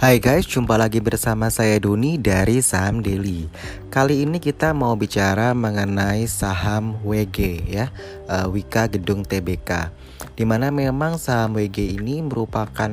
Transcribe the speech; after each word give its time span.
Hai 0.00 0.16
guys, 0.16 0.48
jumpa 0.48 0.80
lagi 0.80 0.96
bersama 0.96 1.52
saya 1.52 1.76
Doni 1.76 2.16
dari 2.16 2.64
Saham 2.64 3.04
Daily. 3.04 3.52
Kali 3.92 4.24
ini 4.24 4.40
kita 4.40 4.72
mau 4.72 4.96
bicara 4.96 5.52
mengenai 5.52 6.24
saham 6.24 6.96
WG 7.04 7.68
ya, 7.68 7.92
uh, 8.24 8.48
Wika 8.48 8.88
Gedung 8.88 9.28
TBK. 9.28 9.92
Di 10.32 10.48
mana 10.48 10.72
memang 10.72 11.20
saham 11.20 11.52
WG 11.52 12.00
ini 12.00 12.24
merupakan 12.24 12.88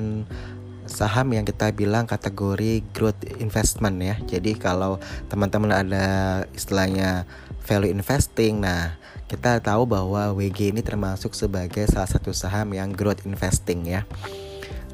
saham 0.84 1.32
yang 1.32 1.48
kita 1.48 1.72
bilang 1.72 2.12
kategori 2.12 2.84
growth 2.92 3.24
investment 3.40 4.04
ya. 4.04 4.20
Jadi 4.28 4.60
kalau 4.60 5.00
teman-teman 5.32 5.88
ada 5.88 6.06
istilahnya 6.52 7.24
value 7.64 7.88
investing, 7.88 8.60
nah 8.60 9.00
kita 9.32 9.64
tahu 9.64 9.88
bahwa 9.88 10.36
WG 10.36 10.76
ini 10.76 10.84
termasuk 10.84 11.32
sebagai 11.40 11.88
salah 11.88 12.12
satu 12.12 12.36
saham 12.36 12.76
yang 12.76 12.92
growth 12.92 13.24
investing 13.24 13.88
ya. 13.88 14.04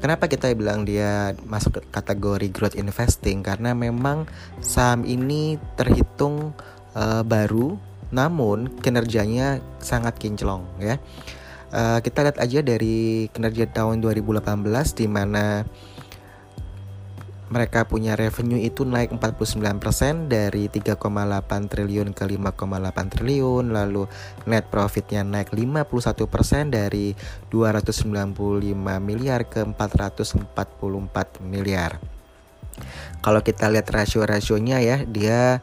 Kenapa 0.04 0.28
kita 0.28 0.52
bilang 0.52 0.84
dia 0.84 1.32
masuk 1.48 1.80
ke 1.80 1.82
kategori 1.88 2.52
growth 2.52 2.76
investing? 2.76 3.40
Karena 3.40 3.72
memang 3.72 4.28
saham 4.60 5.00
ini 5.08 5.56
terhitung 5.80 6.52
uh, 6.92 7.24
baru, 7.24 7.80
namun 8.12 8.68
kinerjanya 8.84 9.64
sangat 9.80 10.20
kinclong 10.20 10.60
ya. 10.76 11.00
Uh, 11.72 12.04
kita 12.04 12.20
lihat 12.20 12.36
aja 12.36 12.60
dari 12.60 13.32
kinerja 13.32 13.64
tahun 13.72 14.04
2018 14.04 14.44
di 14.92 15.08
mana 15.08 15.64
mereka 17.54 17.86
punya 17.86 18.18
revenue 18.18 18.58
itu 18.58 18.82
naik 18.82 19.14
49% 19.14 20.26
dari 20.26 20.66
3,8 20.66 20.98
triliun 21.70 22.10
ke 22.10 22.26
5,8 22.26 23.14
triliun 23.14 23.70
lalu 23.70 24.10
net 24.50 24.66
profitnya 24.66 25.22
naik 25.22 25.54
51% 25.54 26.18
dari 26.74 27.14
295 27.54 28.10
miliar 28.98 29.46
ke 29.46 29.62
444 29.62 30.50
miliar. 31.46 32.02
Kalau 33.22 33.38
kita 33.46 33.70
lihat 33.70 33.86
rasio-rasionya 33.86 34.82
ya 34.82 35.06
dia 35.06 35.62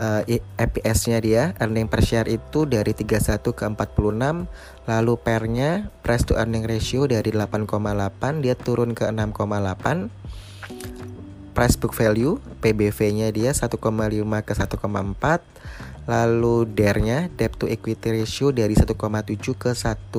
uh, 0.00 0.24
eh, 0.24 0.40
EPS-nya 0.56 1.18
dia 1.20 1.42
earning 1.60 1.88
per 1.92 2.00
share 2.00 2.32
itu 2.32 2.64
dari 2.64 2.96
31 2.96 3.44
ke 3.44 3.64
46 3.76 4.48
lalu 4.88 5.14
pernya 5.20 5.92
price 6.00 6.24
to 6.24 6.32
earning 6.32 6.64
ratio 6.64 7.04
dari 7.04 7.28
8,8 7.28 7.68
dia 8.40 8.54
turun 8.56 8.96
ke 8.96 9.04
6,8 9.04 10.95
price 11.56 11.80
book 11.80 11.96
value 11.96 12.36
PBV-nya 12.60 13.32
dia 13.32 13.56
1,5 13.56 13.72
ke 14.44 14.52
1,4 14.52 14.76
lalu 16.04 16.54
DER-nya 16.68 17.32
debt 17.32 17.56
to 17.56 17.64
equity 17.64 18.20
ratio 18.20 18.52
dari 18.52 18.76
1,7 18.76 18.92
ke 19.56 19.72
1,78 19.72 20.12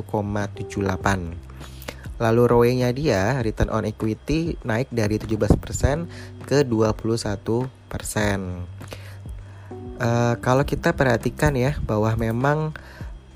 lalu 2.17 2.41
ROE-nya 2.49 2.89
dia 2.89 3.38
return 3.45 3.69
on 3.69 3.85
equity 3.85 4.58
naik 4.65 4.89
dari 4.89 5.21
17% 5.21 6.49
ke 6.49 6.65
21% 6.65 7.05
uh, 10.02 10.33
kalau 10.41 10.63
kita 10.65 10.97
perhatikan 10.97 11.53
ya 11.53 11.77
bahwa 11.85 12.09
memang 12.17 12.73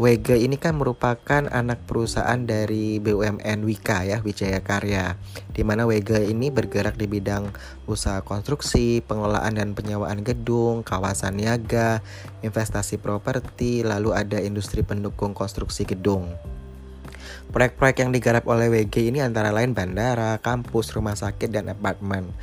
WG 0.02 0.50
ini 0.50 0.58
kan 0.58 0.82
merupakan 0.82 1.46
anak 1.46 1.86
perusahaan 1.86 2.42
dari 2.42 2.98
BUMN 2.98 3.62
Wika 3.62 4.02
ya, 4.02 4.18
Wijaya 4.26 4.58
Karya. 4.58 5.14
Di 5.54 5.62
mana 5.62 5.86
WG 5.86 6.26
ini 6.26 6.50
bergerak 6.50 6.98
di 6.98 7.06
bidang 7.06 7.54
usaha 7.86 8.26
konstruksi, 8.26 9.06
pengelolaan 9.06 9.62
dan 9.62 9.78
penyewaan 9.78 10.26
gedung, 10.26 10.82
kawasan 10.82 11.38
niaga, 11.38 12.02
investasi 12.42 12.98
properti, 12.98 13.86
lalu 13.86 14.18
ada 14.18 14.42
industri 14.42 14.82
pendukung 14.82 15.38
konstruksi 15.38 15.86
gedung. 15.86 16.34
Proyek-proyek 17.54 18.02
yang 18.02 18.10
digarap 18.10 18.50
oleh 18.50 18.74
WG 18.74 19.14
ini 19.14 19.22
antara 19.22 19.54
lain 19.54 19.78
bandara, 19.78 20.42
kampus, 20.42 20.98
rumah 20.98 21.14
sakit, 21.14 21.54
dan 21.54 21.70
apartemen. 21.70 22.34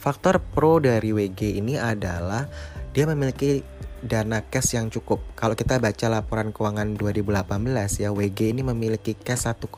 Faktor 0.00 0.40
pro 0.40 0.80
dari 0.80 1.12
WG 1.12 1.52
ini 1.52 1.76
adalah 1.76 2.48
dia 2.96 3.04
memiliki 3.04 3.60
dana 4.02 4.42
cash 4.42 4.74
yang 4.74 4.90
cukup. 4.90 5.22
Kalau 5.38 5.54
kita 5.54 5.78
baca 5.78 6.06
laporan 6.10 6.50
keuangan 6.50 6.98
2018 6.98 8.02
ya, 8.02 8.10
WG 8.10 8.52
ini 8.52 8.66
memiliki 8.66 9.14
cash 9.14 9.46
1,7 9.46 9.70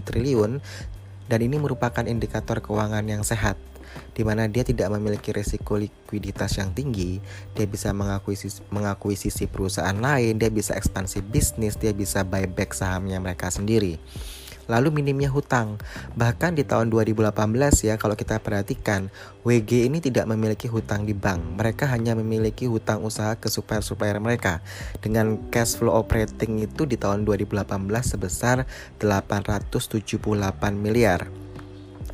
triliun 0.00 0.62
dan 1.26 1.38
ini 1.42 1.58
merupakan 1.58 2.06
indikator 2.06 2.62
keuangan 2.62 3.02
yang 3.04 3.26
sehat 3.26 3.58
di 4.16 4.24
mana 4.24 4.48
dia 4.48 4.64
tidak 4.64 4.88
memiliki 4.88 5.36
risiko 5.36 5.76
likuiditas 5.76 6.56
yang 6.56 6.72
tinggi, 6.72 7.20
dia 7.52 7.68
bisa 7.68 7.92
mengakuisisi, 7.92 8.64
mengakuisisi 8.72 9.44
perusahaan 9.44 9.92
lain, 9.92 10.40
dia 10.40 10.48
bisa 10.48 10.72
ekspansi 10.72 11.20
bisnis, 11.20 11.76
dia 11.76 11.92
bisa 11.92 12.24
buyback 12.24 12.72
sahamnya 12.72 13.20
mereka 13.20 13.52
sendiri 13.52 14.00
lalu 14.70 15.02
minimnya 15.02 15.30
hutang. 15.32 15.78
Bahkan 16.14 16.58
di 16.58 16.62
tahun 16.66 16.90
2018 16.92 17.32
ya 17.86 17.94
kalau 17.98 18.14
kita 18.14 18.38
perhatikan 18.38 19.08
WG 19.42 19.90
ini 19.90 19.98
tidak 19.98 20.28
memiliki 20.30 20.70
hutang 20.70 21.08
di 21.08 21.14
bank. 21.14 21.58
Mereka 21.58 21.90
hanya 21.90 22.14
memiliki 22.14 22.70
hutang 22.70 23.02
usaha 23.02 23.34
ke 23.34 23.50
supplier-supplier 23.50 24.22
mereka. 24.22 24.62
Dengan 25.02 25.50
cash 25.50 25.78
flow 25.78 25.94
operating 25.94 26.62
itu 26.62 26.86
di 26.86 26.94
tahun 26.94 27.26
2018 27.26 27.66
sebesar 28.02 28.68
878 29.02 30.22
miliar. 30.78 31.26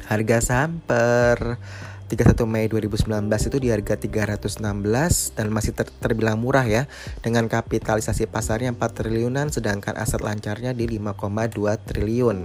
Harga 0.08 0.40
saham 0.40 0.80
per 0.80 1.60
31 2.08 2.48
Mei 2.48 2.72
2019 2.72 3.28
itu 3.28 3.56
di 3.60 3.68
harga 3.68 4.00
316 4.00 5.36
dan 5.36 5.46
masih 5.52 5.76
ter 5.76 5.92
terbilang 6.00 6.40
murah 6.40 6.64
ya 6.64 6.88
dengan 7.20 7.44
kapitalisasi 7.46 8.24
pasarnya 8.32 8.72
4 8.72 8.80
triliunan 8.96 9.52
sedangkan 9.52 10.00
aset 10.00 10.24
lancarnya 10.24 10.72
di 10.72 10.88
5,2 10.88 11.76
triliun. 11.84 12.38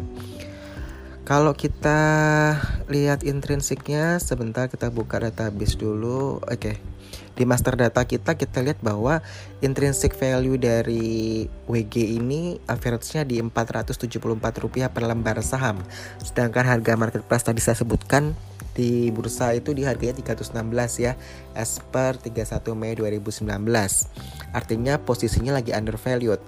Kalau 1.24 1.56
kita 1.56 2.02
lihat 2.92 3.24
intrinsiknya 3.24 4.20
sebentar 4.20 4.68
kita 4.68 4.92
buka 4.92 5.24
database 5.24 5.80
dulu. 5.80 6.44
Oke. 6.44 6.60
Okay. 6.60 6.76
Di 7.34 7.50
master 7.50 7.74
data 7.74 8.06
kita 8.06 8.38
kita 8.38 8.62
lihat 8.62 8.84
bahwa 8.86 9.24
intrinsic 9.64 10.14
value 10.14 10.60
dari 10.60 11.48
WG 11.66 12.22
ini 12.22 12.62
average-nya 12.70 13.26
di 13.26 13.42
Rp474 13.42 14.92
per 14.92 15.04
lembar 15.08 15.42
saham. 15.42 15.82
Sedangkan 16.22 16.68
harga 16.68 16.94
market 16.94 17.26
price 17.26 17.48
tadi 17.48 17.64
saya 17.64 17.80
sebutkan 17.80 18.38
di 18.74 19.14
bursa 19.14 19.54
itu 19.54 19.72
di 19.72 19.86
harganya 19.86 20.18
316 20.18 21.06
ya 21.06 21.14
as 21.54 21.78
per 21.94 22.18
31 22.18 22.74
Mei 22.74 22.98
2019 22.98 23.46
artinya 24.54 24.98
posisinya 25.02 25.58
lagi 25.58 25.74
undervalued. 25.74 26.42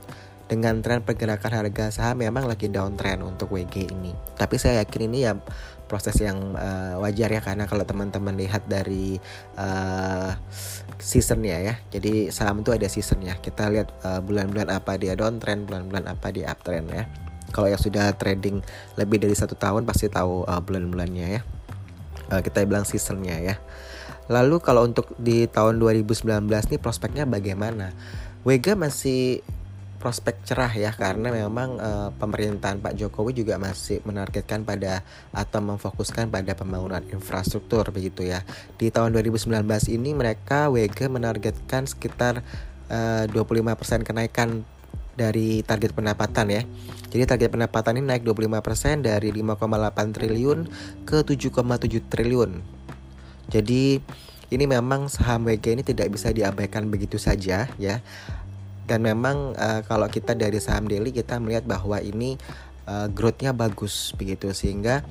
Dengan 0.45 0.77
tren 0.85 1.01
pergerakan 1.01 1.57
harga 1.57 1.89
saham 1.89 2.21
memang 2.21 2.45
lagi 2.45 2.69
downtrend 2.69 3.25
untuk 3.25 3.49
WG 3.49 3.89
ini. 3.89 4.13
Tapi 4.37 4.61
saya 4.61 4.85
yakin 4.85 5.09
ini 5.09 5.25
ya 5.25 5.33
proses 5.89 6.21
yang 6.21 6.53
uh, 6.53 7.01
wajar 7.01 7.33
ya 7.33 7.41
karena 7.41 7.65
kalau 7.65 7.81
teman-teman 7.81 8.37
lihat 8.37 8.61
dari 8.69 9.17
uh, 9.57 10.37
seasonnya 11.01 11.57
ya 11.65 11.73
jadi 11.89 12.29
saham 12.29 12.61
itu 12.61 12.77
ada 12.77 12.85
seasonnya. 12.85 13.41
Kita 13.41 13.73
lihat 13.73 13.89
uh, 14.05 14.21
bulan-bulan 14.21 14.69
apa 14.69 15.01
dia 15.01 15.17
downtrend 15.17 15.65
bulan-bulan 15.65 16.13
apa 16.13 16.29
dia 16.29 16.53
uptrend 16.53 16.93
ya. 16.93 17.09
Kalau 17.49 17.65
yang 17.65 17.81
sudah 17.81 18.13
trading 18.13 18.61
lebih 19.01 19.17
dari 19.25 19.33
satu 19.33 19.57
tahun 19.57 19.81
pasti 19.89 20.13
tahu 20.13 20.45
uh, 20.45 20.61
bulan-bulannya 20.61 21.41
ya 21.41 21.54
uh, 22.31 22.41
kita 22.41 22.65
bilang 22.65 22.87
seasonnya 22.87 23.37
ya. 23.41 23.55
Lalu 24.25 24.57
kalau 24.61 24.85
untuk 24.85 25.13
di 25.21 25.45
tahun 25.45 25.77
2019 25.77 26.49
nih 26.49 26.81
prospeknya 26.81 27.29
bagaimana? 27.29 27.93
Wega 28.45 28.77
masih 28.77 29.41
prospek 30.05 30.37
cerah 30.45 30.69
ya 30.69 30.93
karena 30.93 31.33
memang 31.33 31.81
uh, 31.81 32.09
pemerintahan 32.21 32.77
Pak 32.77 32.93
Jokowi 32.93 33.41
juga 33.41 33.57
masih 33.57 34.05
menargetkan 34.05 34.61
pada 34.61 35.01
atau 35.33 35.65
memfokuskan 35.65 36.29
pada 36.29 36.53
pembangunan 36.53 37.01
infrastruktur 37.09 37.89
begitu 37.89 38.21
ya. 38.21 38.45
Di 38.77 38.93
tahun 38.93 39.17
2019 39.17 39.49
ini 39.89 40.13
mereka 40.13 40.69
WG 40.69 41.09
menargetkan 41.09 41.89
sekitar 41.89 42.45
uh, 42.93 43.25
25% 43.33 44.05
kenaikan 44.05 44.61
dari 45.15 45.63
target 45.63 45.95
pendapatan 45.95 46.47
ya. 46.51 46.61
Jadi 47.09 47.23
target 47.23 47.49
pendapatan 47.55 47.99
ini 47.99 48.05
naik 48.11 48.27
25% 48.27 49.07
dari 49.07 49.31
5,8 49.31 50.15
triliun 50.15 50.59
ke 51.07 51.23
7,7 51.23 52.11
triliun. 52.11 52.51
Jadi 53.47 54.03
ini 54.51 54.65
memang 54.69 55.07
saham 55.09 55.47
WG 55.47 55.79
ini 55.79 55.83
tidak 55.83 56.11
bisa 56.11 56.29
diabaikan 56.35 56.91
begitu 56.91 57.15
saja 57.15 57.71
ya. 57.79 57.95
Dan 58.85 59.01
memang 59.01 59.57
uh, 59.57 59.81
kalau 59.87 60.05
kita 60.11 60.37
dari 60.37 60.61
saham 60.61 60.85
daily 60.85 61.09
kita 61.09 61.41
melihat 61.41 61.65
bahwa 61.65 61.97
ini 61.97 62.37
uh, 62.85 63.09
growth-nya 63.09 63.55
bagus 63.55 64.13
begitu 64.13 64.53
sehingga 64.53 65.01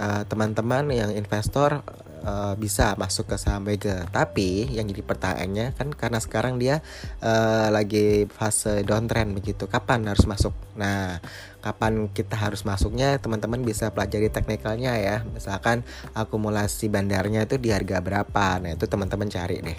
eh, 0.00 0.22
teman-teman 0.24 0.88
uh, 0.88 0.96
yang 1.04 1.10
investor 1.12 1.84
uh, 2.24 2.54
bisa 2.56 2.96
masuk 2.96 3.30
ke 3.30 3.36
saham 3.36 3.66
Mega. 3.66 4.08
Tapi 4.08 4.70
yang 4.72 4.88
jadi 4.88 5.02
pertanyaannya 5.04 5.66
kan 5.76 5.88
karena 5.92 6.18
sekarang 6.20 6.60
dia 6.60 6.84
uh, 7.20 7.68
lagi 7.72 8.28
fase 8.30 8.84
downtrend 8.84 9.36
begitu. 9.36 9.68
Kapan 9.68 10.08
harus 10.08 10.24
masuk? 10.24 10.54
Nah, 10.76 11.20
kapan 11.60 12.08
kita 12.12 12.36
harus 12.36 12.64
masuknya? 12.64 13.20
Teman-teman 13.20 13.60
bisa 13.64 13.92
pelajari 13.92 14.32
teknikalnya 14.32 14.96
ya. 14.96 15.16
Misalkan 15.32 15.84
akumulasi 16.16 16.88
bandarnya 16.88 17.44
itu 17.44 17.60
di 17.60 17.72
harga 17.72 18.00
berapa. 18.00 18.60
Nah, 18.62 18.70
itu 18.72 18.84
teman-teman 18.88 19.28
cari 19.28 19.60
deh. 19.60 19.78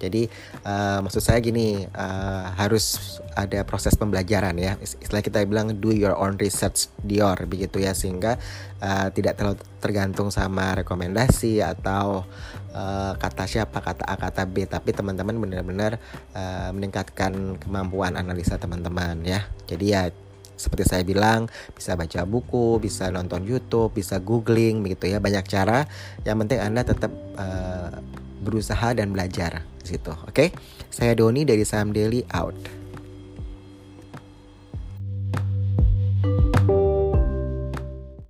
Jadi 0.00 0.26
uh, 0.64 1.04
maksud 1.04 1.20
saya 1.20 1.38
gini 1.44 1.84
uh, 1.84 2.44
harus 2.56 3.20
ada 3.36 3.60
proses 3.68 3.92
pembelajaran 3.94 4.56
ya. 4.56 4.80
Istilah 4.80 5.20
kita 5.20 5.44
bilang 5.44 5.76
do 5.76 5.92
your 5.92 6.16
own 6.16 6.40
research 6.40 6.88
Dior 7.04 7.36
begitu 7.44 7.84
ya 7.84 7.92
sehingga 7.92 8.40
uh, 8.80 9.12
tidak 9.12 9.36
terlalu 9.36 9.60
tergantung 9.78 10.32
sama 10.32 10.72
rekomendasi 10.80 11.60
atau 11.60 12.24
uh, 12.72 13.12
kata 13.20 13.44
siapa 13.44 13.84
kata 13.84 14.08
A 14.08 14.16
kata 14.16 14.48
B 14.48 14.64
tapi 14.64 14.96
teman-teman 14.96 15.36
benar-benar 15.36 16.00
uh, 16.32 16.72
meningkatkan 16.72 17.60
kemampuan 17.60 18.16
analisa 18.16 18.56
teman-teman 18.56 19.20
ya. 19.22 19.44
Jadi 19.68 19.86
ya 19.92 20.08
seperti 20.60 20.84
saya 20.84 21.02
bilang 21.08 21.48
bisa 21.72 21.96
baca 21.96 22.20
buku 22.28 22.76
bisa 22.84 23.08
nonton 23.08 23.48
YouTube 23.48 23.96
bisa 23.96 24.20
googling 24.20 24.84
begitu 24.84 25.08
ya 25.08 25.16
banyak 25.16 25.48
cara 25.48 25.88
yang 26.28 26.36
penting 26.44 26.60
anda 26.60 26.84
tetap 26.84 27.08
uh, 27.40 27.96
berusaha 28.40 28.96
dan 28.96 29.12
belajar 29.12 29.62
di 29.84 29.96
situ 29.96 30.10
oke 30.10 30.32
okay? 30.32 30.48
saya 30.88 31.12
Doni 31.12 31.44
dari 31.44 31.62
Saham 31.62 31.92
Daily 31.92 32.24
out 32.32 32.79